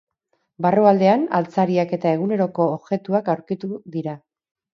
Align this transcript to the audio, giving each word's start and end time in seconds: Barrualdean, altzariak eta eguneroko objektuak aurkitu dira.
Barrualdean, 0.65 1.25
altzariak 1.39 1.93
eta 1.99 2.15
eguneroko 2.21 2.67
objektuak 2.79 3.31
aurkitu 3.37 3.71
dira. 3.99 4.19